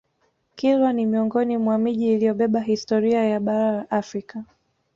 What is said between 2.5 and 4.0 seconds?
historia ya Bara la